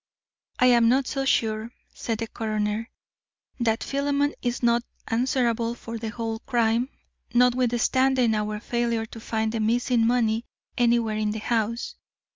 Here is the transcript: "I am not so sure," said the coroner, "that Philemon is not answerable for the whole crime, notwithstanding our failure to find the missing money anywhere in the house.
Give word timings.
"I 0.57 0.65
am 0.65 0.89
not 0.89 1.05
so 1.05 1.25
sure," 1.25 1.69
said 1.93 2.17
the 2.17 2.27
coroner, 2.27 2.89
"that 3.59 3.83
Philemon 3.83 4.33
is 4.41 4.63
not 4.63 4.81
answerable 5.07 5.75
for 5.75 5.99
the 5.99 6.09
whole 6.09 6.39
crime, 6.39 6.89
notwithstanding 7.35 8.33
our 8.33 8.59
failure 8.59 9.05
to 9.05 9.19
find 9.19 9.51
the 9.51 9.59
missing 9.59 10.07
money 10.07 10.43
anywhere 10.75 11.17
in 11.17 11.29
the 11.29 11.37
house. 11.39 11.93